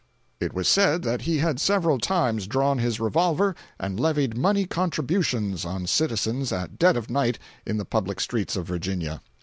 It 0.39 0.55
was 0.55 0.67
said 0.67 1.03
that 1.03 1.21
he 1.21 1.37
had 1.37 1.59
several 1.59 1.99
times 1.99 2.47
drawn 2.47 2.79
his 2.79 2.99
revolver 2.99 3.55
and 3.79 3.99
levied 3.99 4.35
money 4.35 4.65
contributions 4.65 5.63
on 5.63 5.85
citizens 5.85 6.51
at 6.51 6.79
dead 6.79 6.97
of 6.97 7.07
night 7.11 7.37
in 7.67 7.77
the 7.77 7.85
public 7.85 8.19
streets 8.19 8.55
of 8.55 8.65
Virginia. 8.65 9.21